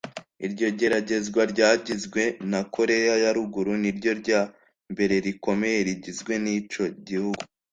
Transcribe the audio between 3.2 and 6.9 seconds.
ya ruguru ni ryo rya mbere rikomeye rigizwe n’ico